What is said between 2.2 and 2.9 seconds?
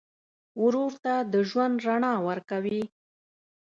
ورکوې.